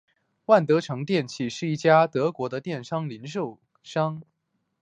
[0.47, 4.23] 万得城电器是一家德国的电器零售商。